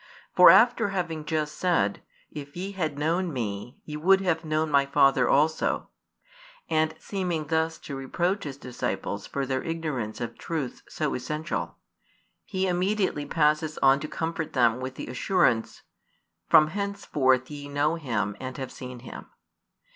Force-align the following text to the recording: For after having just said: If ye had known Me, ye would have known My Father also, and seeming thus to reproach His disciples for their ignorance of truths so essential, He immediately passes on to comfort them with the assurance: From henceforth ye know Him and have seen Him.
For 0.33 0.49
after 0.49 0.89
having 0.89 1.25
just 1.25 1.59
said: 1.59 2.01
If 2.31 2.55
ye 2.57 2.71
had 2.71 2.97
known 2.97 3.31
Me, 3.31 3.77
ye 3.85 3.97
would 3.97 4.19
have 4.21 4.43
known 4.43 4.71
My 4.71 4.83
Father 4.87 5.29
also, 5.29 5.89
and 6.67 6.95
seeming 6.97 7.45
thus 7.45 7.77
to 7.81 7.95
reproach 7.95 8.43
His 8.45 8.57
disciples 8.57 9.27
for 9.27 9.45
their 9.45 9.61
ignorance 9.61 10.19
of 10.19 10.39
truths 10.39 10.81
so 10.89 11.13
essential, 11.13 11.77
He 12.45 12.65
immediately 12.65 13.27
passes 13.27 13.77
on 13.83 13.99
to 13.99 14.07
comfort 14.07 14.53
them 14.53 14.79
with 14.79 14.95
the 14.95 15.05
assurance: 15.05 15.83
From 16.49 16.69
henceforth 16.69 17.51
ye 17.51 17.69
know 17.69 17.93
Him 17.93 18.35
and 18.39 18.57
have 18.57 18.71
seen 18.71 19.01
Him. 19.01 19.27